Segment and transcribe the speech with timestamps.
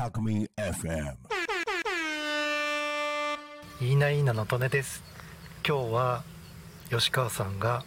[0.00, 0.12] Talk
[0.56, 1.14] FM
[3.82, 5.02] いいないいなのとねです。
[5.62, 6.24] 今日は
[6.88, 7.84] 吉川さんが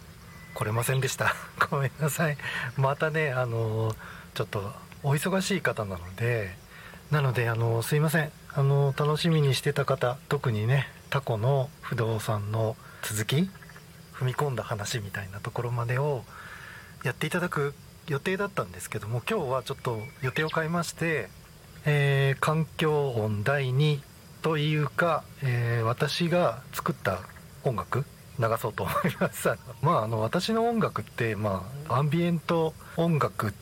[0.54, 1.34] 来れませんでした。
[1.68, 2.36] ごめんなさい。
[2.76, 3.96] またねあの
[4.34, 4.72] ちょっと
[5.02, 6.56] お忙しい方なので
[7.10, 8.30] なのであのすいません。
[8.52, 13.50] あの楽しみにしてた方特にねタコの不動産の続き
[14.12, 16.24] 踏み込んだ話みたいなところまでを
[17.02, 17.74] やっていただく
[18.06, 21.28] 予定だったんですけども今日はちょっと予定を変えまして、
[21.86, 24.00] えー環境音第2
[24.42, 27.20] というか、えー私が作った
[27.64, 28.04] 音楽
[28.38, 29.48] 流そうと思います。
[29.82, 33.54] まああの私の音楽って、まあ、アンビエント音楽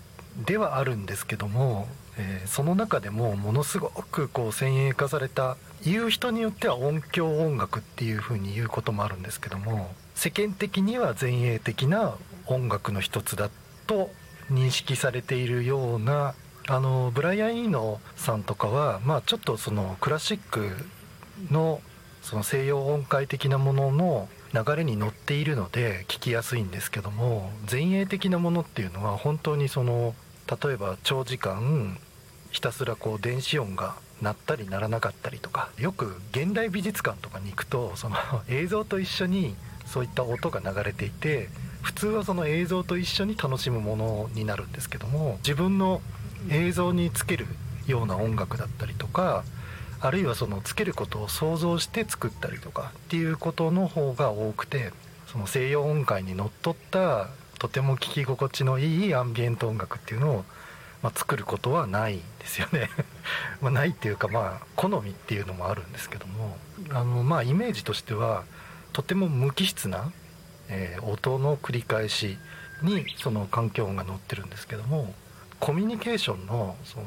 [0.47, 12.15] ではあるんですけども、えーその中でもものすごくこう先鋭化された言う人によっては音響音楽っていうふうに言うこともあるんですけども世間的には前衛的な
[12.47, 13.51] 音楽の一つだ
[13.87, 14.11] と
[14.51, 16.35] 認識されているような
[16.69, 20.71] あのブライアン・イーノさんとかは、まあ、ちょっとそのクラシック
[21.51, 21.81] の
[22.23, 30.15] その西洋音階的なものの流れに乗っているので聞きやすいんですけども前衛的なものっていうのは本当にその
[30.63, 31.99] 例えば長時間
[32.51, 38.17] ひたすらこう電子音が鳴ったり鳴らなかったりとかよく現代美術館とかに行くとその
[38.49, 41.49] 映像と一緒にそういった音が流れていて
[41.81, 46.01] 普通はその映像と一緒に楽しむものになるんですけども自分の
[46.51, 47.47] 映像につける
[47.87, 49.45] ような音楽だったりとか
[50.01, 54.93] あるいはそのつけることを想像して作ったりとかっていうことの方が多くて
[55.29, 60.45] その西洋音階にのっとったとても聴き心地のいいアンビエント音楽っていうのを、
[61.03, 62.91] まあ、作ることはないですよね。
[63.63, 66.59] まないっていうかまあ好みっていうのもあるんですけども
[66.91, 68.43] あのまあイメージとしては
[68.93, 70.11] とても無機質な、
[70.69, 72.37] えー音の繰り返し
[72.83, 75.15] にその環境音が乗ってるんですけども
[75.63, 77.07] コミュニケーションのその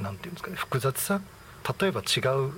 [0.00, 1.22] なんていうんですかね複雑さ
[1.80, 2.52] 例えば違う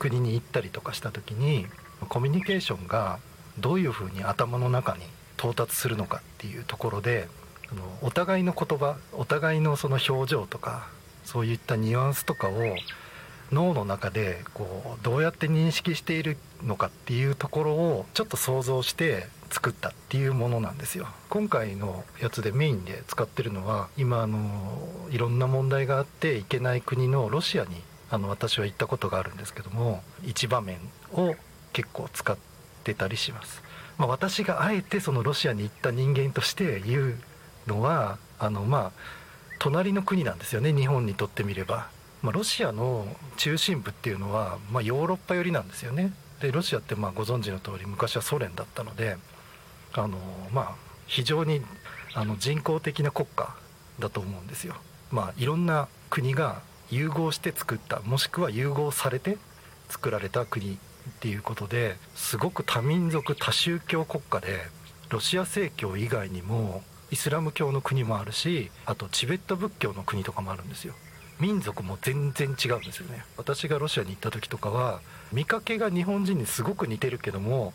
[0.00, 1.64] 国に行ったりとかした時に
[2.08, 3.20] コミュニケーションが
[3.60, 5.04] どういうふうに頭の中に
[5.38, 7.28] 到達するのかっていうところで
[8.02, 10.88] お互いの言葉お互いのその表情とか
[11.24, 12.52] そういったニュアンスとかを
[13.52, 21.06] 脳の中でこうどうやって認識しているのかっていうところをちょっと想像して作ったっていうものなんですよ。
[21.30, 24.38] 今回のやつでメインで使ってるのは今あの
[25.10, 27.70] いろんな問題があって行けない国のロシアに
[28.10, 30.76] あの私は行ったことがあるんですけども一場面
[31.14, 31.34] を
[31.72, 32.36] 結構使っ
[32.84, 33.62] てたりします、
[33.96, 37.18] まあ、私があえてそのロシアに行った人間として言う
[37.66, 38.92] のはあのまあ
[39.58, 41.88] 隣の国なんですよね日本にとってみれば、
[42.20, 43.06] まあ、ロシアの
[43.38, 46.12] 中心部っていうのは、まあ、ヨーロッパ寄りなんですよね。
[46.42, 49.16] でロシアってまあご存知の通り昔はソ連だったので
[49.94, 50.18] あの
[50.52, 50.74] まあ
[51.06, 51.62] 非常に
[52.14, 53.54] あの人工的な国家
[53.98, 54.74] だと思うんですよ。
[55.10, 59.38] まあいろんな国が融合して作ったもしくは融合されて
[59.88, 60.78] 作られた国っ
[61.20, 64.60] ていうことですごく多民族多宗教国家で
[65.10, 70.94] ロシア正教以外にもイスラム教の国もあるしあとチベット仏教の国とかもあるんですよ。
[71.38, 73.22] 民族も全然違うんですよね。
[73.36, 75.00] 私がロシアに行った時とかは
[75.32, 77.74] 見かけが日本人にすごく似てるけども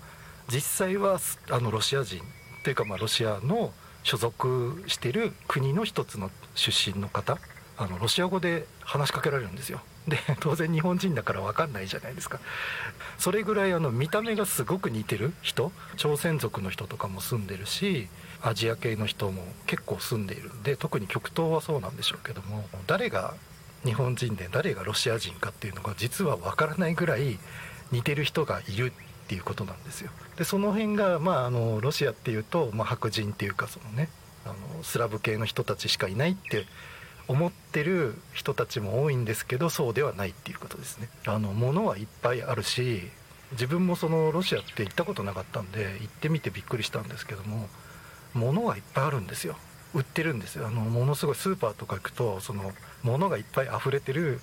[0.52, 1.20] 実際は
[1.50, 2.22] あのロシア人
[2.64, 3.72] というかまあロシアの
[4.04, 7.38] 所属してる国の一つの出身の方
[7.78, 9.80] あのロシア語で話しかけられるんですよ。
[10.08, 12.40] で 当然日本人だから分かんないじゃないですか。
[13.18, 18.10] それぐらいあの見た目がすごく似てる人朝鮮族の人とかも住んでるし
[18.42, 23.36] アジア系の人も結構住んでいるんで特に極東はそうなんでしょうけども誰が
[23.86, 27.40] 日本人で誰がロシア人かっていうのが実は分からないぐらい
[27.92, 28.94] 似てる人がいる。
[29.32, 30.12] っていうことなんですよ。
[30.36, 34.10] でその辺が、まあ、あのロシアっていうと、まあ、白人っていうかそのね
[34.44, 36.66] あのスラブ系の人たちしかいないって
[37.30, 41.08] 思ってる人たちも多いんですけどそうではないっていうことですね。
[41.28, 43.04] あの物はいっぱいあるし
[43.54, 47.70] 自分もそのロシアって行ったことなかったんで行ってみてびっくりしたんですけども
[48.34, 49.56] 物がいっぱいあるんですよ。
[49.94, 50.68] 売ってるんですよ。
[50.68, 52.74] あのものすごいスーパーとか行くとその
[53.04, 54.42] 物がいっぱい溢れてる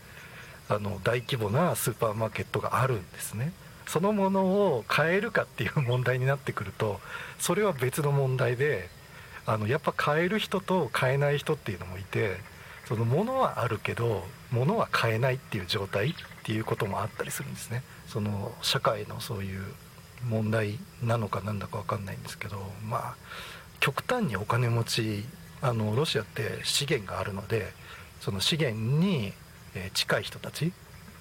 [0.70, 3.52] あの大規模なスーパーマーケットがあるんですね。
[3.88, 7.00] そのものを買えるかっていう問題になってくると
[7.38, 8.88] それは別の問題で
[9.46, 12.37] あのやっぱ買える人と買えない人っていうのもいて
[12.87, 16.14] その物はあるけど物は買えないっていう状態っ
[16.44, 17.82] ていうこともあったりするんですね。
[18.06, 19.62] その社会のそういう
[20.26, 22.56] 問題なのかなんだか分かんないんですけど
[22.87, 23.17] まあ
[23.81, 25.25] 極端にお金持ち
[25.61, 27.73] あのロシアって資源があるので
[28.20, 29.32] その資源に
[29.94, 30.70] 近い人たちっ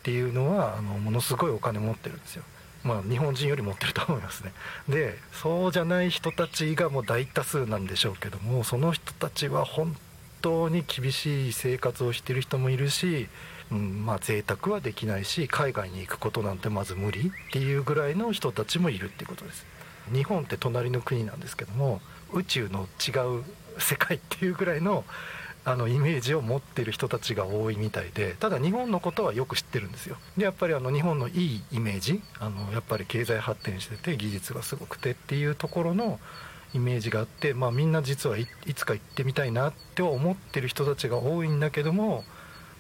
[0.04, 2.44] ていうのはあのものすごいお金持ってるんですよ。
[2.88, 4.54] まあ日本人より持ってると思いますね。
[4.88, 9.96] でそうじゃない人たちがもう大多数なんでしょうけどもその人たちは本
[10.42, 13.28] 当に厳しい生活をしてる人もいるし
[13.72, 19.66] うんまあ贅沢はできないし海外に行くことなんてまず無理っていうぐらいの人たちもいるっていうことです。
[20.14, 22.00] 日本って隣の国なんですけども
[22.32, 23.44] 宇宙の違う
[23.78, 25.04] 世界っていうぐらいの
[25.68, 36.22] あのイメージを持ってる人たちが多いみたいでただ日本のことはよく知ってるんですよでやっぱりあの日本のいいイメージあのやっぱり経済発展してて技術がすごくてっていうところの
[36.74, 42.24] イメージがあって、まあ、みんな実はいつか行ってみたいなっては思ってる人たちが多いんだけども、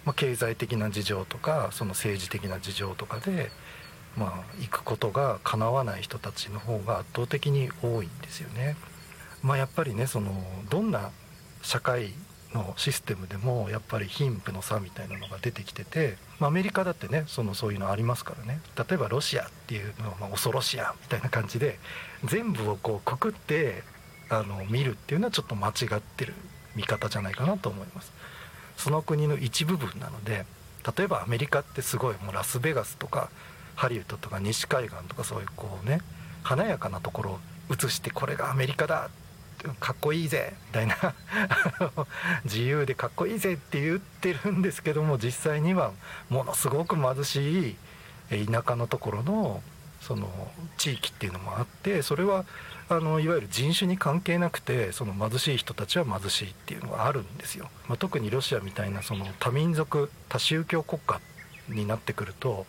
[0.06, 3.51] まあ、経済的な事情とかその政治的な事情とかで、
[4.16, 8.78] まあ、行くことがかなわない人たちの方が圧倒的に多いんですよね。
[9.44, 10.31] まあ、やっぱりねその
[10.69, 11.12] どんな
[11.62, 12.13] 社会
[12.53, 18.59] のシステムでもやっぱり貧富の差みたいなのが出てきてて、まあ、アメリカだってねそのそういうのありますからね。
[18.77, 21.79] 例えばロシアっていうのは、まあ、恐ろしやみたいな感じで
[22.25, 23.83] 全部をこうくくって
[24.29, 26.33] あの見るっていうのはちょっと間違ってる
[26.75, 28.11] 見方じゃないかなと思います。
[28.77, 30.45] その国の一部分なので
[30.97, 33.29] 例えばアメリカってすごいもうラスベガスとか
[33.75, 36.00] ハリウッドとか西海岸とかそういうこうね
[36.43, 37.39] 華やかなところを
[37.71, 39.09] 映してこれがアメリカだ
[39.75, 40.95] かっこいいぜみたいな。
[42.45, 45.91] 自由でかっこいいぜって言ってるんですけども実際には
[46.29, 49.61] ものすごく貧しい田舎のところの
[50.01, 50.29] その
[50.77, 52.45] 地域っていうのもあってそれは
[52.89, 61.19] あのいわゆる人種に関係なくてその貧しい人たちは貧しいっていうのがあるんですよ、まあ、特にロシアみたいなその多民族多宗教国家
[61.69, 62.65] になってくると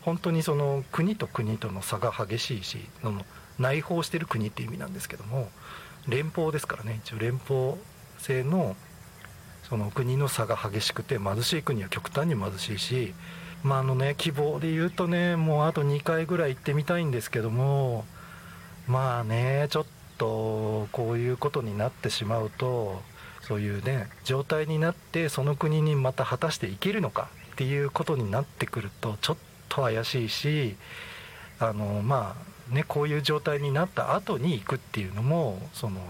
[0.00, 3.24] 本当にその国と国との差が激しいしの
[3.58, 5.48] 内包してる国っていう意味なんですけども
[6.08, 7.00] 連邦ですからね。
[7.04, 7.74] 一応連邦
[8.18, 8.76] 制の
[9.72, 13.14] その国の差が激しくて貧しい国は極端に貧しいし
[13.62, 18.04] まああのね希望で言うとねもうあと2回ぐらい行ってみたいんですけども
[18.86, 19.86] まあねちょっ
[20.18, 23.00] とこういうことになってしまうと
[23.40, 29.36] そういうね状態になってその国にまた果たしていけるのかっていうことになってくるとちょっ
[29.68, 30.76] と怪しいし
[31.58, 36.00] あのまあね、こういう状態になった後に行くっていうのもその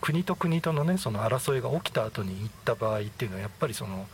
[0.00, 4.06] 国と国とのねその争いが起きた後に行った場合っていうのはやっぱりその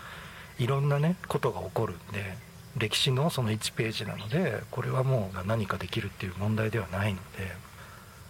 [0.58, 2.36] いろんなねことが起こるんで
[2.76, 7.72] 歴史のその1ページなのでこれはもう何かできるっていう問題ではないので。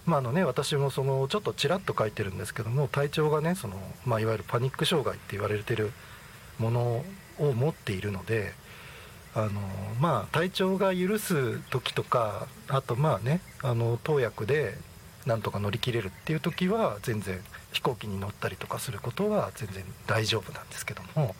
[0.05, 5.93] まあのね、私もそのちょっとちらっと書いてるんですけども体調がねその、まあ、いわゆるパニック障害って言われてる
[6.59, 7.05] もの
[7.39, 8.53] を持っているので
[9.35, 9.51] あの
[10.01, 14.77] まあ体調が許す時とかあとまあねあの投薬で
[15.27, 17.41] なんとか乗り切れるっていう時は全然
[17.73, 21.35] 飛行機に乗ったりとかすることは全然大丈夫なんですけども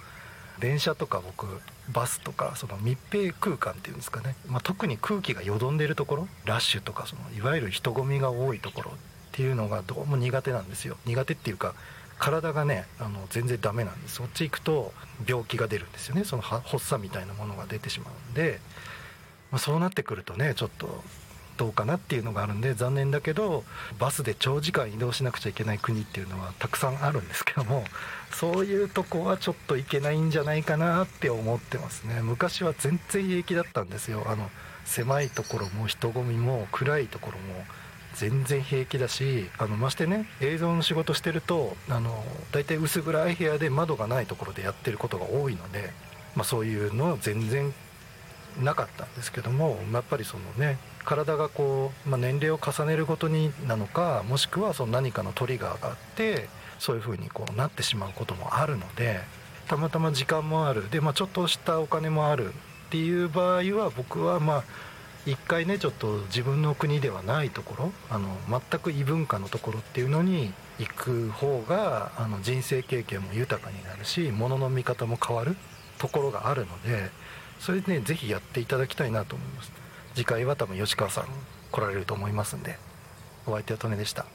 [0.61, 1.47] 電車とか僕
[1.93, 8.95] バスとかその密閉空間っていうんですかね、まあ、特に空気がよどんでるところラッシュとかそのいわゆる人混みが多いところっ
[9.33, 10.99] ていうのがどうも苦手なんですよ。
[11.07, 11.75] 苦手っていうか
[12.23, 14.93] 体がねあの全然ダメなんですそっち行くと
[15.27, 16.25] 病気が出るんですよね。
[16.25, 18.61] その発作みたいなものが出てしまうんで、
[19.51, 21.03] まあ、そうなってくるとねちょっと
[21.57, 23.65] どうかなっていうのがあるんで残念だけど
[23.99, 27.85] バスで長時間移動しなくちゃいけない国っていうのはたくさんあるんですけども
[28.31, 32.21] そういうとこはちょっといけないんじゃないかなって思ってますね。
[32.23, 34.25] 昔は全然平気だったんですよ。
[34.27, 34.49] あの
[34.85, 37.65] 狭いところも人混みも暗いところも
[38.15, 45.93] 全然平気だしあのましてね映像の仕事してるとあの大体薄暗い部屋で窓がないところでやってることが多いので、
[46.37, 47.73] まあ、そういうのは全然
[48.61, 56.49] なかったんですけどもやっぱりそのね体がこう、まあ、年齢を重ねるごとになのかもしくはその何かのトリガーがあって
[56.79, 59.21] そういう風にこうなってしまうこともあるので
[59.69, 60.91] たまたま時間もある。
[60.91, 64.65] で、まあ、ちょっとしたお金もあるっていう場合は僕はまあ
[65.25, 75.57] 一回ねちょっと自分の国ではないところあの全く異文化のところっていうのに行く方があの人生経験も豊かになるし物の見方も変わる
[75.99, 77.11] ところがあるので
[77.61, 79.73] それでね是非やっていただきたいなと思います。
[80.15, 81.27] 次回は多分吉川さん
[81.71, 82.77] 来られると思いますんで
[83.47, 84.27] お相手は利根でした。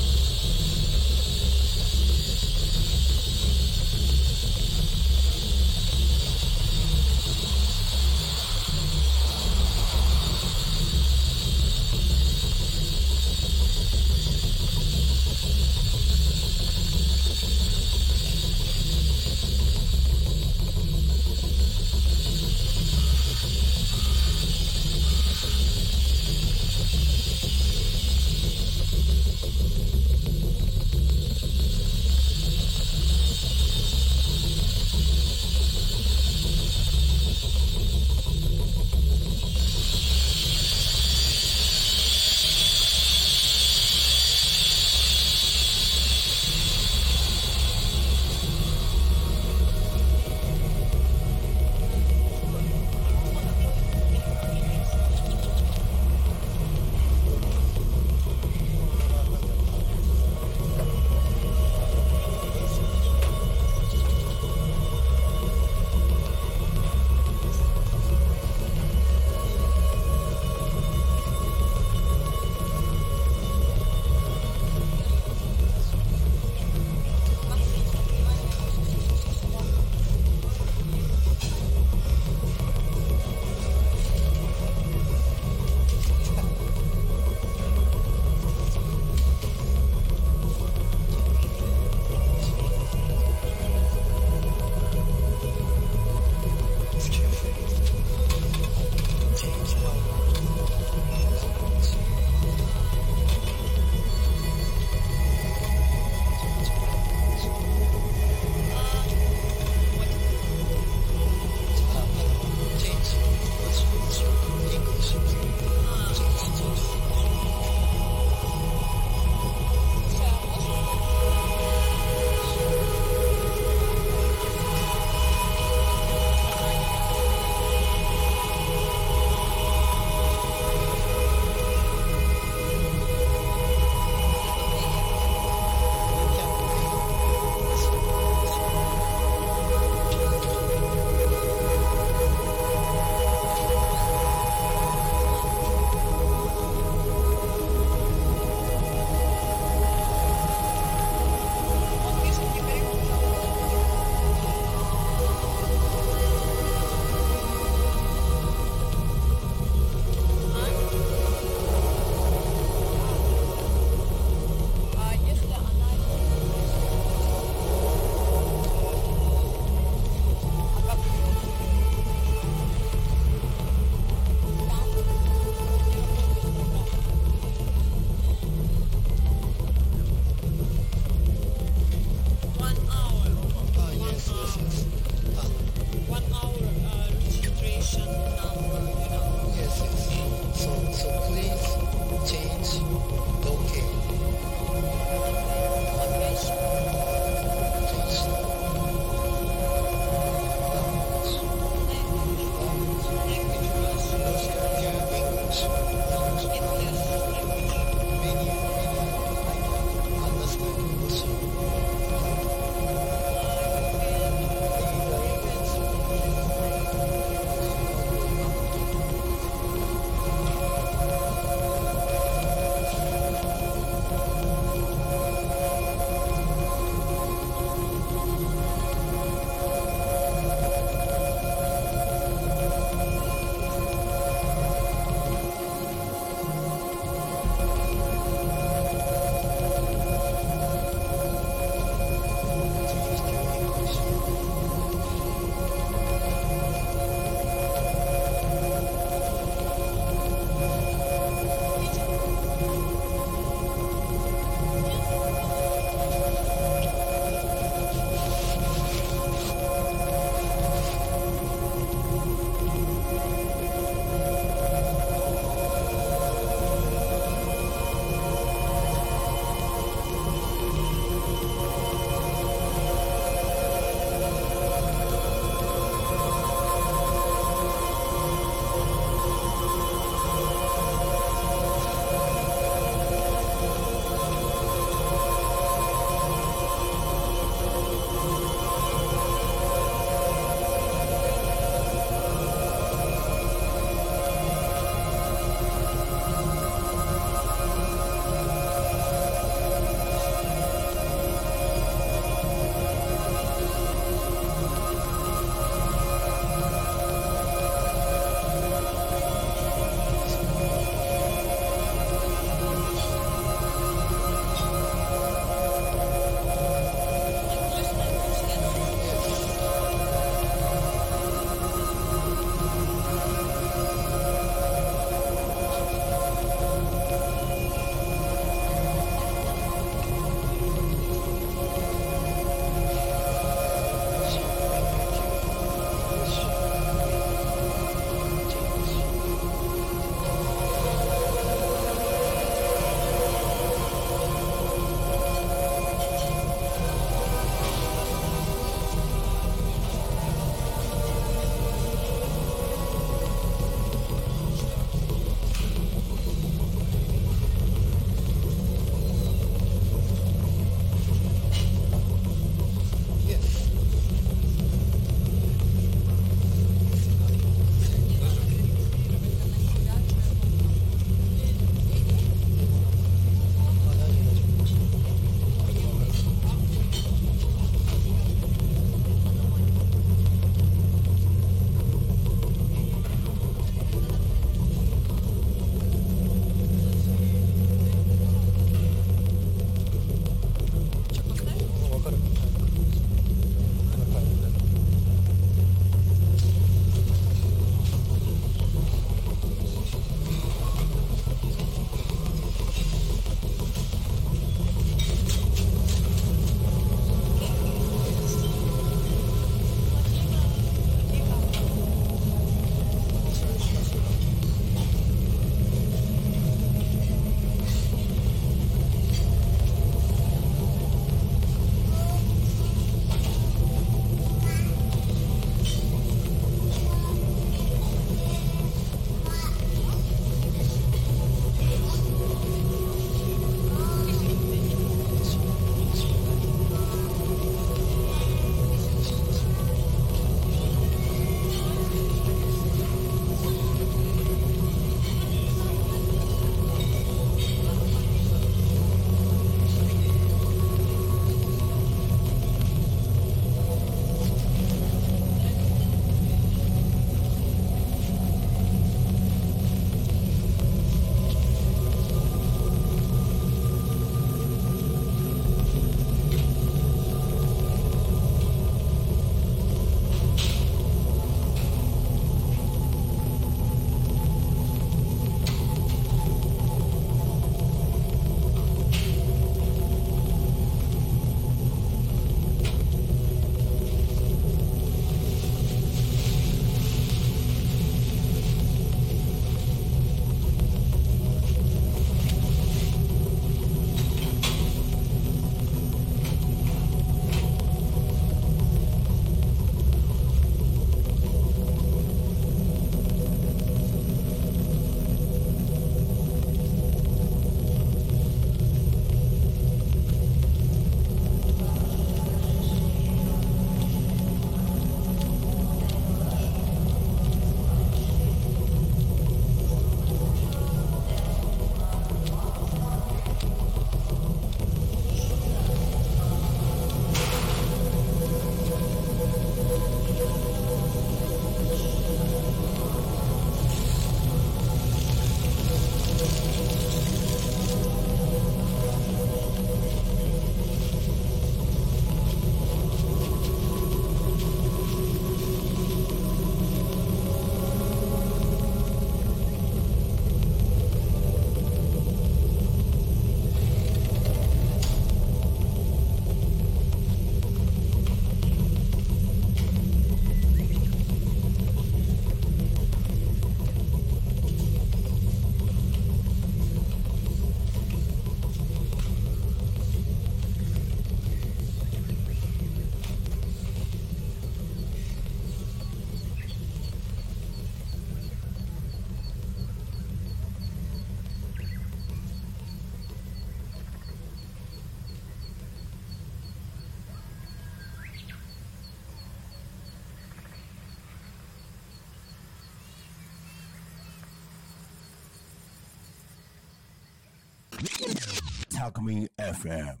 [598.70, 600.00] Talk Me FM